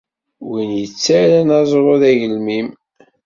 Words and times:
Win 0.49 0.69
i 0.73 0.79
yettarran 0.81 1.49
aẓru 1.59 1.93
d 2.01 2.03
agelmim. 2.09 2.67